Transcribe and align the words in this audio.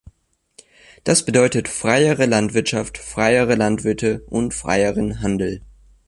Das 1.03 1.25
bedeutet 1.25 1.67
freiere 1.67 2.25
Landwirtschaft, 2.25 2.97
freiere 2.97 3.53
Landwirte 3.53 4.23
und 4.25 4.55
freieren 4.55 5.21
Handel. 5.21 5.61